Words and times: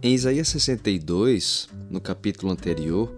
Em 0.00 0.14
Isaías 0.14 0.46
62, 0.48 1.68
no 1.90 2.00
capítulo 2.00 2.52
anterior, 2.52 3.12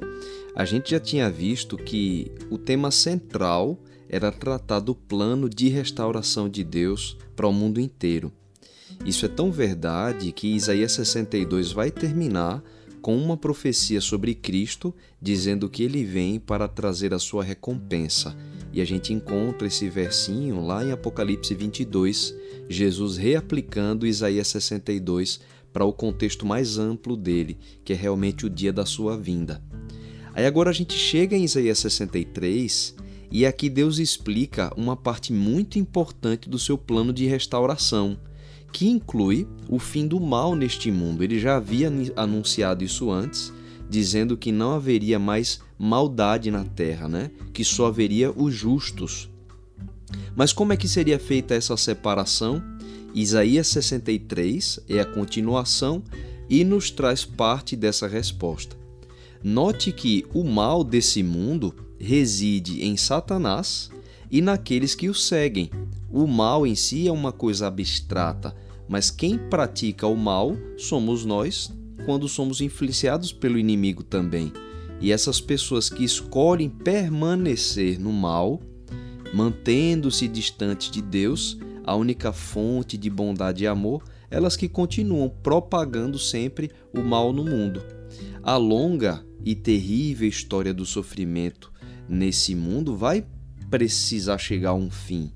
a 0.56 0.64
gente 0.64 0.92
já 0.92 0.98
tinha 0.98 1.30
visto 1.30 1.76
que 1.76 2.32
o 2.48 2.56
tema 2.56 2.90
central 2.90 3.78
era 4.08 4.32
tratar 4.32 4.80
do 4.80 4.94
plano 4.94 5.46
de 5.46 5.68
restauração 5.68 6.48
de 6.48 6.64
Deus 6.64 7.18
para 7.36 7.46
o 7.46 7.52
mundo 7.52 7.82
inteiro. 7.82 8.32
Isso 9.04 9.26
é 9.26 9.28
tão 9.28 9.52
verdade 9.52 10.32
que 10.32 10.54
Isaías 10.54 10.92
62 10.92 11.70
vai 11.70 11.90
terminar 11.90 12.62
com 13.02 13.14
uma 13.14 13.36
profecia 13.36 14.00
sobre 14.00 14.34
Cristo, 14.34 14.94
dizendo 15.20 15.68
que 15.68 15.82
ele 15.82 16.02
vem 16.02 16.40
para 16.40 16.66
trazer 16.66 17.12
a 17.12 17.18
sua 17.18 17.44
recompensa. 17.44 18.34
E 18.72 18.80
a 18.80 18.84
gente 18.86 19.12
encontra 19.12 19.66
esse 19.66 19.88
versinho 19.88 20.64
lá 20.64 20.84
em 20.84 20.92
Apocalipse 20.92 21.54
22, 21.54 22.34
Jesus 22.68 23.16
reaplicando 23.16 24.06
Isaías 24.06 24.48
62 24.48 25.40
para 25.72 25.84
o 25.84 25.92
contexto 25.92 26.46
mais 26.46 26.78
amplo 26.78 27.16
dele, 27.16 27.58
que 27.84 27.92
é 27.92 27.96
realmente 27.96 28.46
o 28.46 28.50
dia 28.50 28.72
da 28.72 28.84
sua 28.84 29.16
vinda. 29.16 29.62
Aí 30.32 30.46
agora 30.46 30.70
a 30.70 30.72
gente 30.72 30.94
chega 30.94 31.36
em 31.36 31.44
Isaías 31.44 31.78
63 31.78 32.94
e 33.30 33.46
aqui 33.46 33.68
Deus 33.68 33.98
explica 33.98 34.72
uma 34.76 34.96
parte 34.96 35.32
muito 35.32 35.78
importante 35.78 36.48
do 36.48 36.58
seu 36.58 36.76
plano 36.76 37.12
de 37.12 37.26
restauração 37.26 38.18
que 38.72 38.88
inclui 38.88 39.46
o 39.68 39.78
fim 39.78 40.06
do 40.06 40.20
mal 40.20 40.54
neste 40.54 40.90
mundo. 40.90 41.22
Ele 41.22 41.38
já 41.38 41.56
havia 41.56 41.92
anunciado 42.16 42.84
isso 42.84 43.10
antes, 43.10 43.52
dizendo 43.88 44.36
que 44.36 44.52
não 44.52 44.72
haveria 44.72 45.18
mais 45.18 45.60
maldade 45.78 46.50
na 46.50 46.64
terra, 46.64 47.08
né? 47.08 47.30
que 47.52 47.64
só 47.64 47.86
haveria 47.86 48.30
os 48.30 48.54
justos. 48.54 49.28
Mas 50.34 50.52
como 50.52 50.72
é 50.72 50.76
que 50.76 50.88
seria 50.88 51.18
feita 51.18 51.54
essa 51.54 51.76
separação? 51.76 52.62
Isaías 53.14 53.68
63 53.68 54.80
é 54.88 55.00
a 55.00 55.04
continuação 55.04 56.02
e 56.48 56.64
nos 56.64 56.90
traz 56.90 57.24
parte 57.24 57.74
dessa 57.74 58.06
resposta. 58.06 58.76
Note 59.42 59.90
que 59.90 60.24
o 60.34 60.44
mal 60.44 60.84
desse 60.84 61.22
mundo 61.22 61.74
reside 61.98 62.84
em 62.84 62.96
Satanás 62.96 63.90
e 64.30 64.40
naqueles 64.40 64.94
que 64.94 65.08
o 65.08 65.14
seguem, 65.14 65.70
o 66.10 66.26
mal 66.26 66.66
em 66.66 66.74
si 66.74 67.08
é 67.08 67.12
uma 67.12 67.32
coisa 67.32 67.66
abstrata, 67.66 68.54
mas 68.88 69.10
quem 69.10 69.38
pratica 69.38 70.06
o 70.06 70.16
mal 70.16 70.56
somos 70.76 71.24
nós 71.24 71.70
quando 72.04 72.28
somos 72.28 72.60
influenciados 72.60 73.32
pelo 73.32 73.58
inimigo 73.58 74.02
também. 74.02 74.52
E 75.00 75.12
essas 75.12 75.40
pessoas 75.40 75.88
que 75.88 76.04
escolhem 76.04 76.68
permanecer 76.68 77.98
no 77.98 78.12
mal, 78.12 78.60
mantendo-se 79.32 80.28
distantes 80.28 80.90
de 80.90 81.00
Deus, 81.00 81.56
a 81.90 81.94
única 81.96 82.32
fonte 82.32 82.96
de 82.96 83.10
bondade 83.10 83.64
e 83.64 83.66
amor, 83.66 84.04
elas 84.30 84.56
que 84.56 84.68
continuam 84.68 85.28
propagando 85.28 86.20
sempre 86.20 86.70
o 86.96 87.00
mal 87.00 87.32
no 87.32 87.44
mundo. 87.44 87.82
A 88.44 88.56
longa 88.56 89.26
e 89.44 89.56
terrível 89.56 90.28
história 90.28 90.72
do 90.72 90.86
sofrimento 90.86 91.72
nesse 92.08 92.54
mundo 92.54 92.96
vai 92.96 93.26
precisar 93.68 94.38
chegar 94.38 94.70
a 94.70 94.74
um 94.74 94.88
fim. 94.88 95.32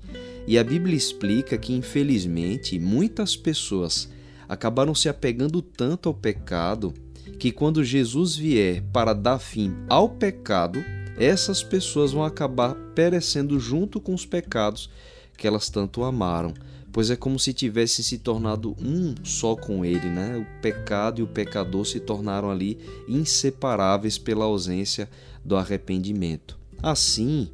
E 0.47 0.57
a 0.57 0.63
Bíblia 0.63 0.95
explica 0.95 1.57
que, 1.57 1.73
infelizmente, 1.73 2.79
muitas 2.79 3.35
pessoas 3.35 4.09
acabaram 4.47 4.95
se 4.95 5.09
apegando 5.09 5.61
tanto 5.61 6.07
ao 6.07 6.15
pecado 6.15 6.93
que, 7.37 7.51
quando 7.51 7.83
Jesus 7.83 8.33
vier 8.33 8.81
para 8.93 9.11
dar 9.11 9.39
fim 9.39 9.75
ao 9.89 10.07
pecado, 10.07 10.81
essas 11.17 11.61
pessoas 11.61 12.13
vão 12.13 12.23
acabar 12.23 12.75
perecendo 12.95 13.59
junto 13.59 13.99
com 13.99 14.13
os 14.13 14.25
pecados 14.25 14.89
que 15.35 15.47
elas 15.47 15.69
tanto 15.69 16.03
amaram, 16.03 16.53
pois 16.91 17.09
é 17.09 17.15
como 17.15 17.37
se 17.37 17.53
tivessem 17.53 18.03
se 18.03 18.17
tornado 18.17 18.75
um 18.79 19.13
só 19.23 19.55
com 19.55 19.83
ele, 19.83 20.09
né? 20.09 20.37
O 20.37 20.61
pecado 20.61 21.19
e 21.19 21.23
o 21.23 21.27
pecador 21.27 21.85
se 21.85 21.99
tornaram 21.99 22.49
ali 22.49 22.79
inseparáveis 23.07 24.17
pela 24.17 24.45
ausência 24.45 25.09
do 25.43 25.55
arrependimento. 25.55 26.57
Assim, 26.81 27.49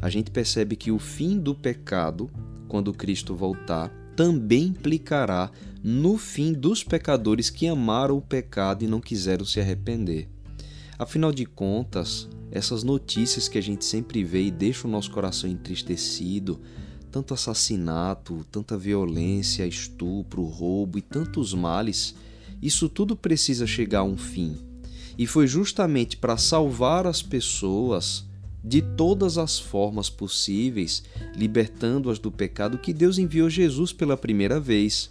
a 0.00 0.08
gente 0.08 0.30
percebe 0.30 0.76
que 0.76 0.92
o 0.92 0.98
fim 0.98 1.38
do 1.38 1.54
pecado, 1.54 2.30
quando 2.68 2.92
Cristo 2.92 3.34
voltar, 3.34 3.90
também 4.16 4.66
implicará 4.66 5.50
no 5.82 6.16
fim 6.16 6.52
dos 6.52 6.82
pecadores 6.82 7.50
que 7.50 7.66
amaram 7.66 8.16
o 8.16 8.22
pecado 8.22 8.84
e 8.84 8.86
não 8.86 9.00
quiseram 9.00 9.44
se 9.44 9.60
arrepender. 9.60 10.28
Afinal 10.98 11.32
de 11.32 11.44
contas, 11.44 12.28
essas 12.50 12.84
notícias 12.84 13.48
que 13.48 13.58
a 13.58 13.62
gente 13.62 13.84
sempre 13.84 14.22
vê 14.22 14.44
e 14.44 14.50
deixa 14.50 14.86
o 14.86 14.90
nosso 14.90 15.10
coração 15.10 15.50
entristecido, 15.50 16.60
tanto 17.14 17.32
assassinato, 17.32 18.44
tanta 18.50 18.76
violência, 18.76 19.64
estupro, 19.64 20.42
roubo 20.42 20.98
e 20.98 21.00
tantos 21.00 21.54
males, 21.54 22.12
isso 22.60 22.88
tudo 22.88 23.14
precisa 23.14 23.68
chegar 23.68 24.00
a 24.00 24.02
um 24.02 24.16
fim. 24.16 24.56
E 25.16 25.24
foi 25.24 25.46
justamente 25.46 26.16
para 26.16 26.36
salvar 26.36 27.06
as 27.06 27.22
pessoas 27.22 28.24
de 28.64 28.82
todas 28.82 29.38
as 29.38 29.60
formas 29.60 30.10
possíveis, 30.10 31.04
libertando-as 31.36 32.18
do 32.18 32.32
pecado, 32.32 32.78
que 32.78 32.92
Deus 32.92 33.16
enviou 33.16 33.48
Jesus 33.48 33.92
pela 33.92 34.16
primeira 34.16 34.58
vez. 34.58 35.08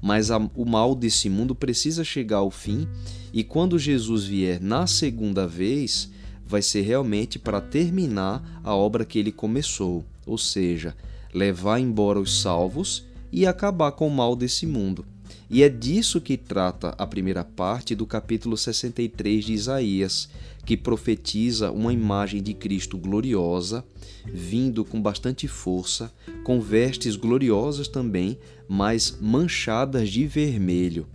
Mas 0.00 0.30
a, 0.30 0.38
o 0.38 0.64
mal 0.64 0.94
desse 0.94 1.28
mundo 1.28 1.54
precisa 1.54 2.02
chegar 2.02 2.38
ao 2.38 2.50
fim, 2.50 2.88
e 3.34 3.44
quando 3.44 3.78
Jesus 3.78 4.24
vier 4.24 4.62
na 4.62 4.86
segunda 4.86 5.46
vez, 5.46 6.10
vai 6.46 6.62
ser 6.62 6.80
realmente 6.80 7.38
para 7.38 7.60
terminar 7.60 8.62
a 8.64 8.74
obra 8.74 9.04
que 9.04 9.18
ele 9.18 9.30
começou, 9.30 10.06
ou 10.24 10.38
seja, 10.38 10.96
levar 11.34 11.80
embora 11.80 12.20
os 12.20 12.40
salvos 12.40 13.04
e 13.32 13.44
acabar 13.44 13.92
com 13.92 14.06
o 14.06 14.10
mal 14.10 14.36
desse 14.36 14.64
mundo. 14.64 15.04
E 15.50 15.62
é 15.62 15.68
disso 15.68 16.20
que 16.20 16.36
trata 16.36 16.94
a 16.96 17.06
primeira 17.06 17.44
parte 17.44 17.94
do 17.94 18.06
capítulo 18.06 18.56
63 18.56 19.44
de 19.44 19.52
Isaías, 19.52 20.28
que 20.64 20.76
profetiza 20.76 21.70
uma 21.70 21.92
imagem 21.92 22.42
de 22.42 22.54
Cristo 22.54 22.96
gloriosa, 22.96 23.84
vindo 24.24 24.84
com 24.84 25.02
bastante 25.02 25.46
força, 25.46 26.12
com 26.42 26.60
vestes 26.60 27.16
gloriosas 27.16 27.88
também, 27.88 28.38
mas 28.68 29.18
manchadas 29.20 30.08
de 30.08 30.26
vermelho. 30.26 31.06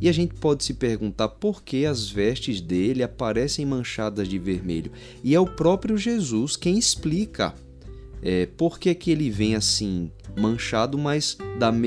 E 0.00 0.08
a 0.08 0.12
gente 0.12 0.34
pode 0.34 0.64
se 0.64 0.74
perguntar 0.74 1.28
por 1.28 1.62
que 1.62 1.86
as 1.86 2.08
vestes 2.08 2.60
dele 2.60 3.02
aparecem 3.02 3.64
manchadas 3.64 4.28
de 4.28 4.38
vermelho. 4.38 4.92
E 5.22 5.34
é 5.34 5.40
o 5.40 5.46
próprio 5.46 5.96
Jesus 5.96 6.56
quem 6.56 6.78
explica 6.78 7.54
é, 8.24 8.46
por 8.46 8.78
que, 8.78 8.94
que 8.94 9.10
ele 9.10 9.30
vem 9.30 9.54
assim 9.54 10.10
manchado, 10.34 10.96
mas 10.96 11.36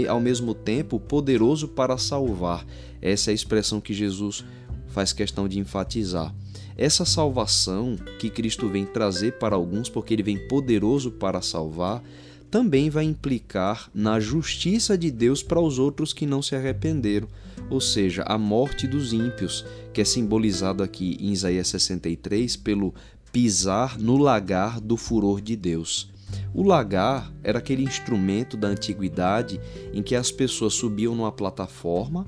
ao 0.08 0.20
mesmo 0.20 0.54
tempo 0.54 1.00
poderoso 1.00 1.68
para 1.68 1.98
salvar. 1.98 2.66
Essa 3.02 3.30
é 3.30 3.34
a 3.34 3.36
expressão 3.36 3.82
que 3.82 3.94
Jesus 3.94 4.46
faz 4.88 5.12
questão 5.12 5.48
de 5.48 5.60
enfatizar. 5.60 6.34
Essa 6.78 7.06
salvação 7.06 7.96
que 8.20 8.30
Cristo 8.30 8.70
vem 8.70 8.86
trazer 8.86 9.34
para 9.34 9.56
alguns, 9.56 9.90
porque 9.90 10.14
ele 10.14 10.22
vem 10.22 10.48
poderoso 10.48 11.10
para 11.10 11.42
salvar, 11.42 12.04
também 12.52 12.90
vai 12.90 13.04
implicar 13.04 13.90
na 13.94 14.20
justiça 14.20 14.98
de 14.98 15.12
Deus 15.12 15.42
para 15.42 15.60
os 15.60 15.80
outros 15.80 16.14
que 16.14 16.26
não 16.26 16.42
se 16.42 16.56
arrependeram, 16.56 17.28
ou 17.70 17.82
seja, 17.82 18.24
a 18.24 18.38
morte 18.38 18.88
dos 18.88 19.12
ímpios, 19.12 19.66
que 19.92 20.00
é 20.00 20.06
simbolizado 20.06 20.84
aqui 20.84 21.18
em 21.20 21.32
Isaías 21.32 21.68
63 21.68 22.56
pelo 22.58 22.94
pisar 23.32 24.00
no 24.00 24.18
lagar 24.18 24.80
do 24.80 24.96
furor 24.96 25.42
de 25.42 25.56
Deus. 25.56 26.10
O 26.58 26.64
lagar 26.64 27.32
era 27.42 27.60
aquele 27.60 27.84
instrumento 27.84 28.58
da 28.58 28.68
antiguidade 28.68 29.62
em 29.94 30.04
que 30.04 30.16
as 30.16 30.32
pessoas 30.32 30.74
subiam 30.74 31.16
numa 31.16 31.32
plataforma 31.32 32.28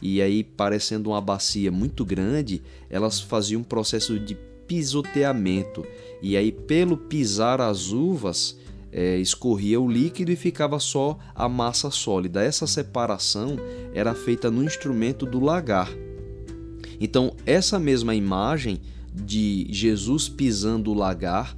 e 0.00 0.22
aí, 0.22 0.44
parecendo 0.44 1.10
uma 1.10 1.20
bacia 1.20 1.72
muito 1.72 2.04
grande, 2.04 2.62
elas 2.88 3.20
faziam 3.20 3.60
um 3.60 3.64
processo 3.64 4.18
de 4.18 4.36
pisoteamento. 4.66 5.84
E 6.22 6.36
aí, 6.36 6.52
pelo 6.52 6.96
pisar 6.96 7.60
as 7.60 7.90
uvas, 7.90 8.56
é, 8.92 9.16
escorria 9.18 9.80
o 9.80 9.90
líquido 9.90 10.30
e 10.30 10.36
ficava 10.36 10.78
só 10.78 11.18
a 11.34 11.48
massa 11.48 11.90
sólida. 11.90 12.42
Essa 12.42 12.66
separação 12.66 13.56
era 13.92 14.14
feita 14.14 14.50
no 14.50 14.62
instrumento 14.62 15.26
do 15.26 15.40
lagar. 15.40 15.90
Então, 17.00 17.34
essa 17.44 17.78
mesma 17.78 18.14
imagem 18.14 18.80
de 19.12 19.66
Jesus 19.70 20.28
pisando 20.28 20.92
o 20.92 20.94
lagar, 20.94 21.56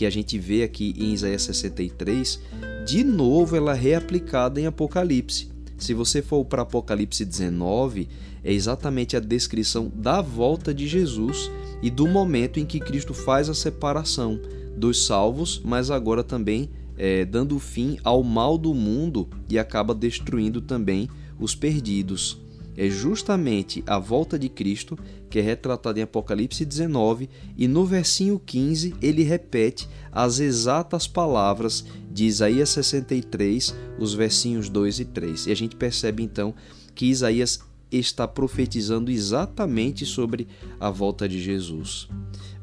que 0.00 0.06
a 0.06 0.10
gente 0.10 0.38
vê 0.38 0.62
aqui 0.62 0.94
em 0.96 1.12
Isaías 1.12 1.42
63, 1.42 2.40
de 2.86 3.04
novo 3.04 3.54
ela 3.54 3.76
é 3.76 3.78
reaplicada 3.78 4.58
em 4.58 4.64
Apocalipse. 4.64 5.50
Se 5.76 5.92
você 5.92 6.22
for 6.22 6.42
para 6.42 6.62
Apocalipse 6.62 7.22
19, 7.22 8.08
é 8.42 8.50
exatamente 8.50 9.14
a 9.14 9.20
descrição 9.20 9.92
da 9.94 10.22
volta 10.22 10.72
de 10.72 10.88
Jesus 10.88 11.50
e 11.82 11.90
do 11.90 12.08
momento 12.08 12.58
em 12.58 12.64
que 12.64 12.80
Cristo 12.80 13.12
faz 13.12 13.50
a 13.50 13.54
separação 13.54 14.40
dos 14.74 15.04
salvos, 15.04 15.60
mas 15.62 15.90
agora 15.90 16.24
também 16.24 16.70
é, 16.96 17.26
dando 17.26 17.58
fim 17.58 17.98
ao 18.02 18.22
mal 18.22 18.56
do 18.56 18.72
mundo 18.72 19.28
e 19.50 19.58
acaba 19.58 19.94
destruindo 19.94 20.62
também 20.62 21.10
os 21.38 21.54
perdidos. 21.54 22.38
É 22.82 22.88
justamente 22.88 23.84
a 23.86 23.98
volta 23.98 24.38
de 24.38 24.48
Cristo 24.48 24.98
que 25.28 25.38
é 25.38 25.42
retratada 25.42 26.00
em 26.00 26.02
Apocalipse 26.02 26.64
19 26.64 27.28
e 27.54 27.68
no 27.68 27.84
versinho 27.84 28.38
15 28.38 28.94
ele 29.02 29.22
repete 29.22 29.86
as 30.10 30.38
exatas 30.40 31.06
palavras 31.06 31.84
de 32.10 32.24
Isaías 32.24 32.70
63, 32.70 33.74
os 33.98 34.14
versinhos 34.14 34.70
2 34.70 35.00
e 35.00 35.04
3. 35.04 35.48
E 35.48 35.52
a 35.52 35.54
gente 35.54 35.76
percebe 35.76 36.22
então 36.22 36.54
que 36.94 37.04
Isaías 37.04 37.60
está 37.92 38.26
profetizando 38.26 39.10
exatamente 39.10 40.06
sobre 40.06 40.48
a 40.80 40.88
volta 40.88 41.28
de 41.28 41.38
Jesus. 41.38 42.08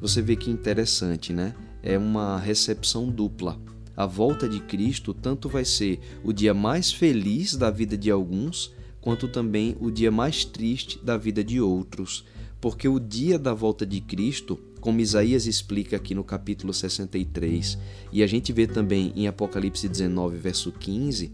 Você 0.02 0.19
vê 0.19 0.36
que 0.36 0.50
interessante, 0.50 1.31
né? 1.31 1.54
É 1.84 1.96
uma 1.96 2.40
recepção 2.40 3.08
dupla. 3.08 3.62
A 3.96 4.08
volta 4.08 4.50
de 4.50 4.62
Cristo 4.62 5.14
tanto 5.14 5.48
vai 5.48 5.64
ser 5.64 6.00
o 6.24 6.34
dia 6.34 6.56
mais 6.56 6.92
feliz 6.92 7.56
da 7.56 7.69
vida 7.69 7.96
de 7.96 8.10
alguns, 8.10 8.75
quanto 9.07 9.30
também 9.30 9.74
o 9.80 9.89
dia 9.89 10.12
mais 10.12 10.44
triste 10.44 11.00
da 11.01 11.15
vida 11.15 11.42
de 11.42 11.62
outros, 11.62 12.25
porque 12.59 12.89
o 12.89 13.00
dia 13.00 13.39
da 13.39 13.54
volta 13.54 13.86
de 13.86 14.01
Cristo 14.01 14.59
como 14.81 15.00
Isaías 15.00 15.48
explica 15.48 15.95
aqui 15.95 16.13
no 16.13 16.25
capítulo 16.25 16.74
63, 16.74 17.77
e 18.12 18.21
a 18.21 18.27
gente 18.27 18.51
vê 18.51 18.68
também 18.68 19.13
em 19.15 19.25
Apocalipse 19.25 19.88
19, 19.88 20.36
verso 20.36 20.74
15, 20.74 21.31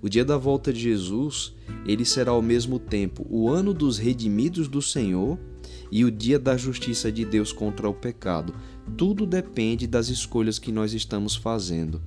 o 0.00 0.08
dia 0.08 0.24
da 0.24 0.38
volta 0.38 0.72
de 0.72 0.78
Jesus, 0.78 1.52
ele 1.84 2.04
será 2.04 2.30
ao 2.30 2.40
mesmo 2.40 2.78
tempo 2.78 3.26
o 3.28 3.48
ano 3.48 3.74
dos 3.74 3.98
redimidos 3.98 4.68
do 4.68 4.80
Senhor 4.80 5.36
e 5.90 6.04
o 6.04 6.12
dia 6.12 6.38
da 6.38 6.56
justiça 6.56 7.10
de 7.10 7.24
Deus 7.24 7.52
contra 7.52 7.88
o 7.88 7.94
pecado. 7.94 8.54
Tudo 8.96 9.26
depende 9.26 9.88
das 9.88 10.08
escolhas 10.10 10.60
que 10.60 10.70
nós 10.70 10.94
estamos 10.94 11.34
fazendo. 11.34 12.00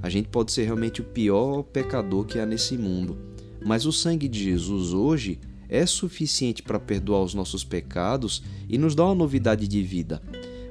A 0.00 0.08
gente 0.08 0.28
pode 0.28 0.52
ser 0.52 0.62
realmente 0.62 1.00
o 1.00 1.04
pior 1.04 1.64
pecador 1.64 2.24
que 2.24 2.38
há 2.38 2.46
nesse 2.46 2.78
mundo, 2.78 3.33
mas 3.64 3.86
o 3.86 3.92
sangue 3.92 4.28
de 4.28 4.42
Jesus 4.44 4.92
hoje 4.92 5.38
é 5.68 5.86
suficiente 5.86 6.62
para 6.62 6.78
perdoar 6.78 7.22
os 7.22 7.34
nossos 7.34 7.64
pecados 7.64 8.42
e 8.68 8.78
nos 8.78 8.94
dar 8.94 9.06
uma 9.06 9.14
novidade 9.14 9.66
de 9.66 9.82
vida. 9.82 10.22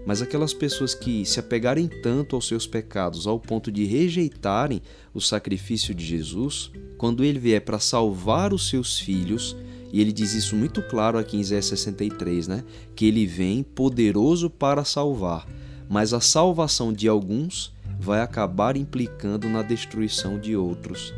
Mas 0.05 0.21
aquelas 0.21 0.53
pessoas 0.53 0.93
que 0.93 1.25
se 1.25 1.39
apegarem 1.39 1.87
tanto 1.87 2.35
aos 2.35 2.47
seus 2.47 2.67
pecados 2.67 3.25
ao 3.25 3.39
ponto 3.39 3.71
de 3.71 3.85
rejeitarem 3.85 4.81
o 5.13 5.21
sacrifício 5.21 5.95
de 5.95 6.05
Jesus, 6.05 6.71
quando 6.97 7.23
ele 7.23 7.39
vier 7.39 7.61
para 7.61 7.79
salvar 7.79 8.53
os 8.53 8.69
seus 8.69 8.99
filhos, 8.99 9.55
e 9.91 10.01
ele 10.01 10.11
diz 10.11 10.33
isso 10.33 10.55
muito 10.55 10.81
claro 10.81 11.17
aqui 11.17 11.37
em 11.37 11.39
Isaías 11.39 11.65
63, 11.65 12.47
né? 12.47 12.63
Que 12.95 13.05
ele 13.05 13.25
vem 13.25 13.63
poderoso 13.63 14.49
para 14.49 14.83
salvar, 14.83 15.47
mas 15.89 16.13
a 16.13 16.19
salvação 16.19 16.91
de 16.91 17.07
alguns 17.07 17.71
vai 17.99 18.21
acabar 18.21 18.75
implicando 18.75 19.47
na 19.47 19.61
destruição 19.61 20.37
de 20.39 20.55
outros. 20.55 21.13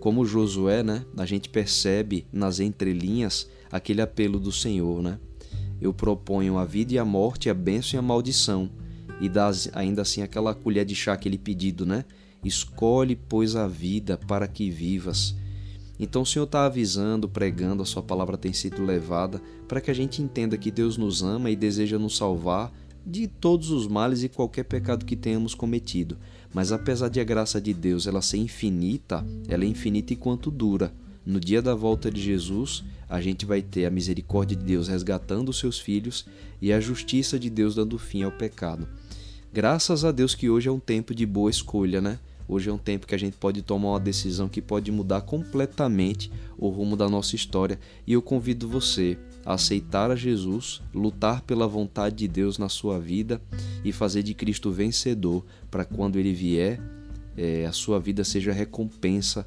Como 0.00 0.24
Josué, 0.24 0.82
né, 0.82 1.04
a 1.16 1.26
gente 1.26 1.48
percebe 1.48 2.26
nas 2.32 2.58
entrelinhas 2.58 3.48
aquele 3.70 4.00
apelo 4.00 4.40
do 4.40 4.50
Senhor, 4.50 5.02
né? 5.02 5.18
Eu 5.80 5.94
proponho 5.94 6.58
a 6.58 6.64
vida 6.64 6.94
e 6.94 6.98
a 6.98 7.04
morte, 7.04 7.48
a 7.48 7.54
bênção 7.54 7.96
e 7.96 7.98
a 7.98 8.02
maldição. 8.02 8.70
E 9.20 9.28
dá 9.28 9.50
ainda 9.74 10.02
assim 10.02 10.22
aquela 10.22 10.54
colher 10.54 10.84
de 10.84 10.94
chá, 10.94 11.12
aquele 11.12 11.38
pedido, 11.38 11.84
né? 11.86 12.04
Escolhe, 12.42 13.14
pois, 13.14 13.54
a 13.54 13.66
vida 13.66 14.18
para 14.26 14.48
que 14.48 14.70
vivas. 14.70 15.36
Então 15.98 16.22
o 16.22 16.26
Senhor 16.26 16.46
está 16.46 16.64
avisando, 16.64 17.28
pregando, 17.28 17.82
a 17.82 17.86
sua 17.86 18.02
palavra 18.02 18.38
tem 18.38 18.54
sido 18.54 18.82
levada 18.82 19.40
para 19.68 19.82
que 19.82 19.90
a 19.90 19.94
gente 19.94 20.22
entenda 20.22 20.56
que 20.56 20.70
Deus 20.70 20.96
nos 20.96 21.22
ama 21.22 21.50
e 21.50 21.56
deseja 21.56 21.98
nos 21.98 22.16
salvar 22.16 22.72
de 23.06 23.26
todos 23.26 23.70
os 23.70 23.86
males 23.86 24.22
e 24.22 24.28
qualquer 24.28 24.64
pecado 24.64 25.04
que 25.04 25.16
tenhamos 25.16 25.54
cometido. 25.54 26.18
Mas 26.52 26.72
apesar 26.72 27.08
de 27.08 27.20
a 27.20 27.24
graça 27.24 27.60
de 27.60 27.72
Deus 27.72 28.06
ela 28.06 28.22
ser 28.22 28.38
infinita, 28.38 29.24
ela 29.48 29.64
é 29.64 29.68
infinita 29.68 30.12
enquanto 30.12 30.50
dura. 30.50 30.92
No 31.24 31.38
dia 31.38 31.60
da 31.60 31.74
volta 31.74 32.10
de 32.10 32.20
Jesus, 32.20 32.82
a 33.08 33.20
gente 33.20 33.44
vai 33.44 33.62
ter 33.62 33.84
a 33.84 33.90
misericórdia 33.90 34.56
de 34.56 34.64
Deus 34.64 34.88
resgatando 34.88 35.48
os 35.48 35.58
seus 35.58 35.78
filhos 35.78 36.26
e 36.60 36.72
a 36.72 36.80
justiça 36.80 37.38
de 37.38 37.50
Deus 37.50 37.74
dando 37.74 37.98
fim 37.98 38.22
ao 38.22 38.32
pecado. 38.32 38.88
Graças 39.52 40.04
a 40.04 40.12
Deus 40.12 40.34
que 40.34 40.48
hoje 40.48 40.68
é 40.68 40.72
um 40.72 40.78
tempo 40.78 41.14
de 41.14 41.26
boa 41.26 41.50
escolha, 41.50 42.00
né? 42.00 42.18
Hoje 42.48 42.68
é 42.68 42.72
um 42.72 42.78
tempo 42.78 43.06
que 43.06 43.14
a 43.14 43.18
gente 43.18 43.36
pode 43.36 43.62
tomar 43.62 43.90
uma 43.90 44.00
decisão 44.00 44.48
que 44.48 44.60
pode 44.60 44.90
mudar 44.90 45.20
completamente 45.20 46.32
o 46.58 46.68
rumo 46.68 46.96
da 46.96 47.08
nossa 47.08 47.36
história 47.36 47.78
e 48.04 48.12
eu 48.12 48.20
convido 48.20 48.68
você 48.68 49.16
aceitar 49.44 50.10
a 50.10 50.16
Jesus, 50.16 50.82
lutar 50.94 51.42
pela 51.42 51.66
vontade 51.66 52.16
de 52.16 52.28
Deus 52.28 52.58
na 52.58 52.68
sua 52.68 52.98
vida 52.98 53.40
e 53.84 53.92
fazer 53.92 54.22
de 54.22 54.34
Cristo 54.34 54.70
vencedor, 54.70 55.44
para 55.70 55.84
quando 55.84 56.18
ele 56.18 56.32
vier, 56.32 56.80
é, 57.36 57.66
a 57.66 57.72
sua 57.72 57.98
vida 57.98 58.22
seja 58.24 58.52
recompensa 58.52 59.46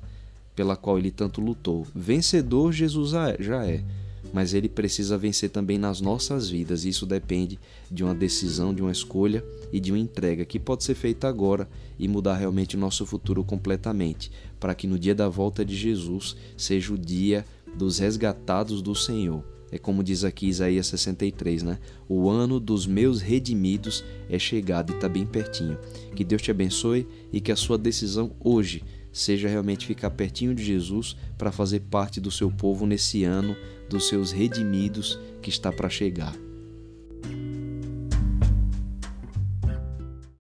pela 0.56 0.76
qual 0.76 0.98
ele 0.98 1.12
tanto 1.12 1.42
lutou. 1.42 1.86
Vencedor 1.94 2.72
Jesus 2.72 3.12
já 3.40 3.66
é, 3.66 3.84
mas 4.32 4.54
ele 4.54 4.70
precisa 4.70 5.18
vencer 5.18 5.50
também 5.50 5.78
nas 5.78 6.02
nossas 6.02 6.50
vidas. 6.50 6.86
Isso 6.86 7.06
depende 7.06 7.60
de 7.92 8.04
uma 8.04 8.16
decisão, 8.16 8.74
de 8.74 8.82
uma 8.82 8.92
escolha 8.92 9.44
e 9.72 9.80
de 9.80 9.92
uma 9.92 10.00
entrega 10.00 10.46
que 10.46 10.60
pode 10.60 10.84
ser 10.84 10.96
feita 10.96 11.28
agora 11.28 11.70
e 12.00 12.08
mudar 12.08 12.36
realmente 12.36 12.76
o 12.76 12.80
nosso 12.80 13.06
futuro 13.06 13.44
completamente, 13.44 14.32
para 14.60 14.74
que 14.74 14.88
no 14.88 14.98
dia 14.98 15.14
da 15.14 15.30
volta 15.30 15.64
de 15.64 15.76
Jesus 15.76 16.36
seja 16.58 16.94
o 16.94 16.98
dia 16.98 17.46
dos 17.78 18.00
resgatados 18.00 18.82
do 18.82 18.96
Senhor 18.96 19.53
é 19.74 19.80
como 19.80 20.04
diz 20.04 20.24
aqui 20.24 20.48
Isaías 20.48 20.86
63, 20.86 21.64
né? 21.64 21.80
O 22.08 22.30
ano 22.30 22.60
dos 22.60 22.86
meus 22.86 23.22
redimidos 23.22 24.06
é 24.30 24.38
chegado 24.38 24.94
e 24.94 24.96
está 24.96 25.10
bem 25.10 25.26
pertinho. 25.26 25.80
Que 26.16 26.24
Deus 26.24 26.44
te 26.44 26.52
abençoe 26.52 27.08
e 27.32 27.42
que 27.42 27.52
a 27.52 27.56
sua 27.56 27.76
decisão 27.76 28.36
hoje 28.40 28.84
seja 29.12 29.48
realmente 29.48 29.88
ficar 29.88 30.12
pertinho 30.12 30.54
de 30.54 30.64
Jesus 30.64 31.18
para 31.40 31.52
fazer 31.52 31.80
parte 31.80 32.22
do 32.22 32.30
seu 32.30 32.52
povo 32.52 32.86
nesse 32.86 33.24
ano 33.24 33.56
dos 33.90 34.08
seus 34.08 34.32
redimidos 34.32 35.20
que 35.42 35.50
está 35.50 35.72
para 35.72 35.90
chegar. 35.90 36.36